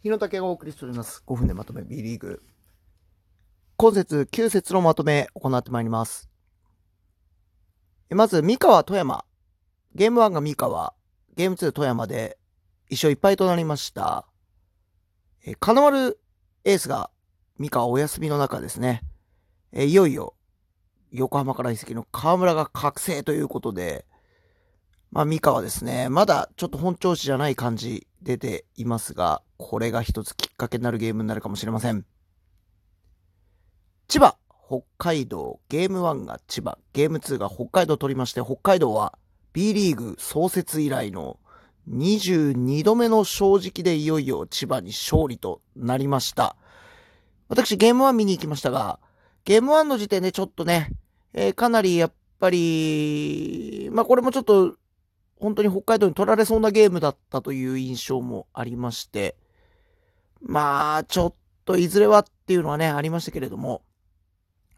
[0.00, 1.24] 日野武がお送りしております。
[1.26, 2.40] 5分でまとめ B リーグ。
[3.76, 6.30] 今節9節のまとめ行ってまいります。
[8.10, 9.24] まず、三河富山。
[9.96, 10.94] ゲーム1が三河。
[11.34, 12.38] ゲーム2富山で
[12.88, 14.28] 一勝いっぱいとなりました。
[15.44, 16.20] え金丸
[16.64, 17.10] エースが
[17.58, 19.02] 三河お休みの中ですね。
[19.72, 20.34] えいよいよ
[21.10, 24.06] 横浜から移籍の河村が覚醒ということで、
[25.10, 26.08] まあ、三河ですね。
[26.08, 32.06] まだちょっと本調子じゃない感じ出ていますが、これが一つきっかけになるゲームになるかもしれません。
[34.06, 39.18] 千葉、北海道、ゲーム1が千葉、ゲーム2が北海道取りまして、北海道は
[39.52, 41.38] B リーグ創設以来の
[41.90, 46.56] 22度目の正直でいよいよ千葉に勝利となりました。
[47.48, 49.00] 私ゲーム1見に行きましたが、
[49.44, 50.92] ゲーム1の時点でちょっとね、
[51.32, 54.76] えーかなりやっぱり、まあこれもちょっと
[55.40, 59.36] 本当に北海道に取られそうなゲームだったという印象もありまして、
[60.40, 61.34] まあ、ちょっ
[61.64, 63.82] といずれはっていうのはね、ありましたけれども、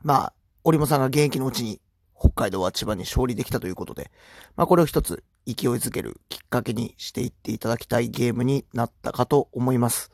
[0.02, 0.32] まあ、
[0.64, 1.80] 織茂さんが現役のうちに
[2.20, 4.10] 北海道は千葉に勝利できたということで、
[4.54, 10.10] まあこれを一つ勢いづけるきっかけにしていっていただきたいゲームになったかと思います。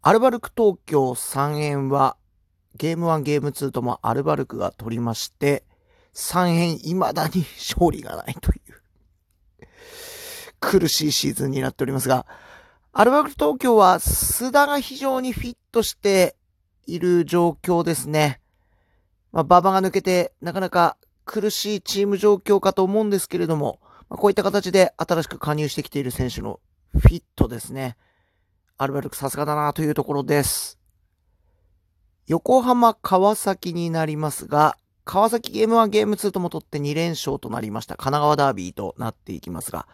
[0.00, 2.16] アルバルク東京3円は、
[2.76, 5.64] ゲーム1、ゲーム2ともアルバルクが取りまして、
[6.14, 9.68] 3円未だに勝利がないという、
[10.60, 12.26] 苦しいシーズンになっておりますが、
[12.94, 16.36] アルバルク東京は須田が非常にフィットして
[16.86, 18.38] いる状況ですね。
[19.32, 26.60] まあ、馬場が抜けてなかなか苦しいチーム状況かと思うんですけれども、まあ、こういった形で新しく加入してきている選手の
[26.92, 27.96] フィットですね。
[28.76, 30.78] アルバルクさすがだなというところです。
[32.26, 34.76] 横浜、川崎になりますが、
[35.06, 37.96] 川崎ゲーム1、ゲーム2とも取って2連勝となりました。
[37.96, 39.88] 神奈川ダービーとなっていきますが、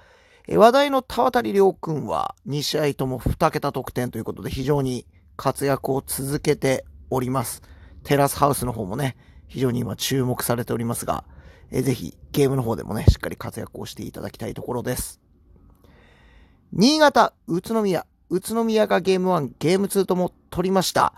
[0.56, 7.62] 話題の田渡亮君は2試合とも2桁得点ということで非常に活躍を続けております。
[8.02, 11.24] テラスハウスの方もね、非常に今注目されておりますが、
[11.70, 15.20] えぜひゲームの方でもね、しっかり活躍をしていただきたいところです。
[16.72, 21.12] 新潟、宇都宮、宇都宮がゲーム1、ゲーム2とも取りました。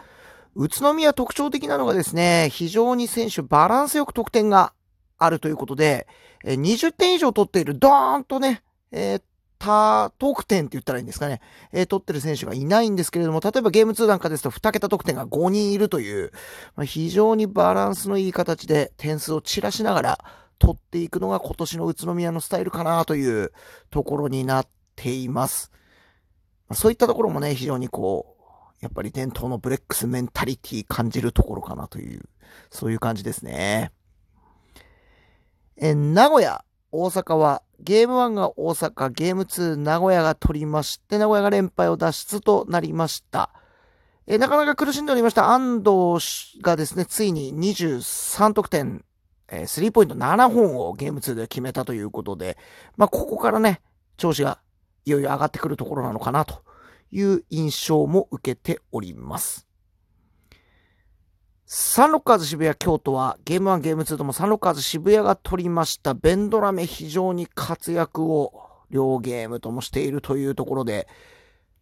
[0.56, 4.72] 宇都宮特徴的なのがですね、非常に選手バランスよく得点が
[5.18, 6.08] あるということで、
[6.44, 8.62] 20点以上取っている、ドーンとね、
[8.92, 9.22] えー
[9.62, 16.32] 多得点って言ったらいいんですかね、えー取ってる選手がいないんですけれども、例えばゲーム2なんかですと2桁得点が5人いるという、
[16.76, 20.24] まあ、非常にバランスのいい形で点数を散らしながら
[20.58, 23.52] 取っていくのが今年の宇都宮のスタイルかなという
[23.90, 25.70] ところになっています。
[26.68, 28.40] まあそういったところもね、非常にこう、
[28.80, 32.22] やっぱり伝統のブレックスメンタリティ感じるところかなという、
[32.70, 33.92] そういう感じですね。
[35.76, 43.50] え、名古屋、大阪は、ゲーム1が大阪、ゲーム2名古屋が取りまして、名古屋が連敗を脱出となりました。
[44.26, 49.04] え、なかなか苦しんでおりました安藤がですね、ついに23得点、
[49.48, 52.58] えースリーポイント7本をゲーム2で決めたということで、
[52.96, 53.80] まあ、ここからね、
[54.16, 54.60] 調子が
[55.04, 56.62] いよいよ上がってくるところなのかなと
[57.10, 59.69] いう印象も受けております。
[61.72, 66.14] サンロッカーズ渋谷京都はゲーム1ゲーム2ともサンロッカーズ渋谷が取りました。
[66.14, 71.06] ベンドラメ非常に活躍を両ゲームともしているというところで、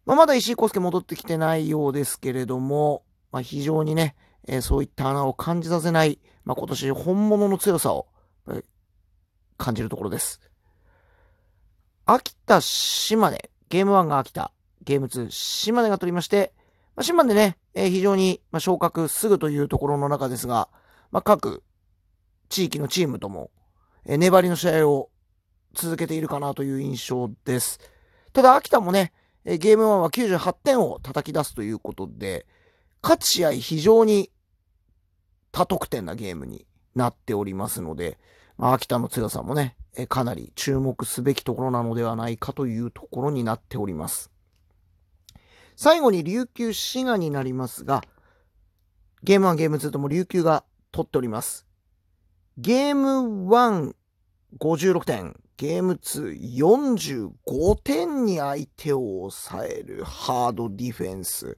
[0.05, 3.01] まあ、まだ石井康介戻ってきてないようですけれども、
[3.31, 4.15] まあ、非常にね、
[4.47, 8.05] えーそういった穴を感じさせない、まあ、今年本物の強さを、
[8.47, 8.63] えー
[9.57, 10.39] 感じるところです。
[12.05, 14.51] 秋田、島根、ゲーム1が秋田、
[14.83, 16.53] ゲーム2、島根が取りまして、
[16.99, 20.67] まあ、島根ね、えー非常に、まあ、昇格すぐというところの中ですが、
[21.11, 21.63] まあ、各
[22.49, 23.51] 地域のチームとも、
[24.05, 25.09] えー粘りの試合を
[25.73, 27.79] 続けているかなという印象です。
[28.33, 29.13] ただ、秋田もね、
[29.45, 32.45] えーゲーム1は98点を叩き出すということで、
[33.01, 34.29] 勝つ試合非常に
[35.53, 38.17] 多得点なゲームになっておりますので、
[38.57, 44.31] まあ、秋田の強さもね、えかなり注目すべきところなのではないかというところになっております。
[45.81, 48.03] 最後に琉球滋賀になりますが、
[49.23, 51.65] ゲーム1、ゲーム2とも琉球が取っております。
[52.57, 53.95] ゲーム1、
[54.59, 61.57] 56点、ゲーム2、45点に相手を抑えるハードディフェンス。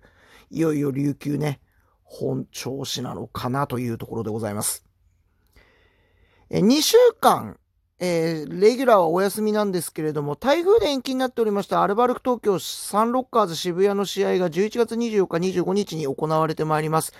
[0.52, 1.60] いよいよ琉球ね、
[2.04, 4.86] 本調子なのかなというところでございます。
[6.52, 7.58] え2週間、
[8.04, 17.14] えーレギュラーはお休みなんですけれども、台風で延期になっておりましたアルバルク東京サンロッカーズ渋谷の試合が11月24日、25日に行われてまいります。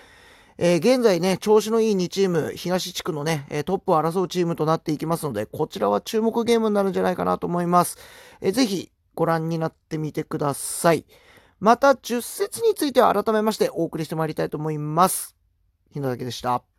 [0.58, 8.00] えー現在ね、調子のいい2チーム、東地区のね、えトップを争うチームとなっていきますので、こちらは注目ゲームになるんじゃないかなと思います。
[8.42, 11.06] えーぜひご覧になってみてください。
[11.60, 15.36] また10節については改めましてお送りしてまいりたいと思います。
[15.94, 16.71] 日野だけでした。